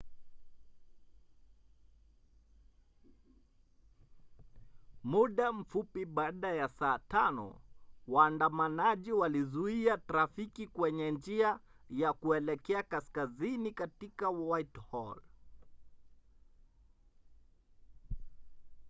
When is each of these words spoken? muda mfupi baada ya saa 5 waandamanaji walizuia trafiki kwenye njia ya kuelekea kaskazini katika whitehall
muda 5.03 5.51
mfupi 5.53 6.05
baada 6.05 6.53
ya 6.55 6.67
saa 6.67 6.95
5 6.97 7.55
waandamanaji 8.07 9.11
walizuia 9.11 9.97
trafiki 9.97 10.67
kwenye 10.67 11.11
njia 11.11 11.59
ya 11.89 12.13
kuelekea 12.13 12.83
kaskazini 12.83 13.71
katika 13.71 14.29
whitehall 14.29 15.21